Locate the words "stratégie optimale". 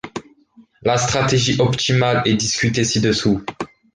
0.97-2.23